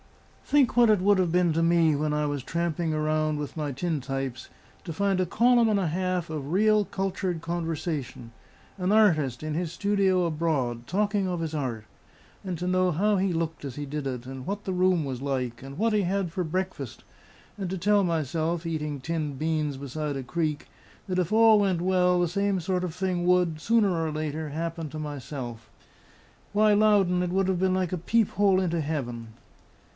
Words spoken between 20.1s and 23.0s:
a creek, that if all went well, the same sort of